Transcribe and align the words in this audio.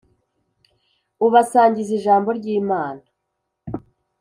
Ubasangiza 1.25 1.91
ijambo 1.99 2.29
ryimana 2.39 3.03